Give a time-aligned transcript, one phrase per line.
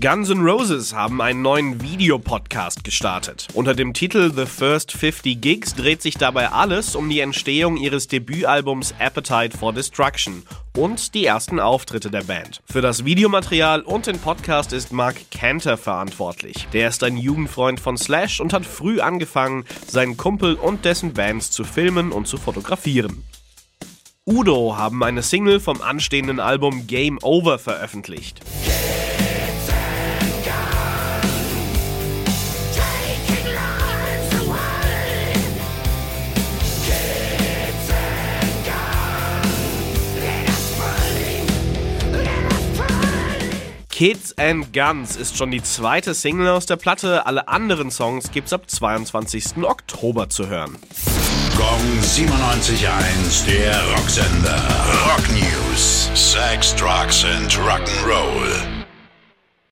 [0.00, 3.48] Guns N' Roses haben einen neuen Videopodcast gestartet.
[3.52, 8.08] Unter dem Titel The First 50 Gigs dreht sich dabei alles um die Entstehung ihres
[8.08, 10.44] Debütalbums Appetite for Destruction
[10.74, 12.62] und die ersten Auftritte der Band.
[12.64, 16.66] Für das Videomaterial und den Podcast ist Mark Cantor verantwortlich.
[16.72, 21.50] Der ist ein Jugendfreund von Slash und hat früh angefangen, seinen Kumpel und dessen Bands
[21.50, 23.22] zu filmen und zu fotografieren.
[24.24, 28.40] Udo haben eine Single vom anstehenden Album Game Over veröffentlicht.
[44.00, 47.26] Kids and Guns ist schon die zweite Single aus der Platte.
[47.26, 49.62] Alle anderen Songs gibt's ab 22.
[49.62, 50.78] Oktober zu hören.
[51.54, 54.62] Gong 97.1, der Rocksender.
[55.04, 56.10] Rock News.
[56.14, 58.79] Sex, Drugs and Rock'n'Roll.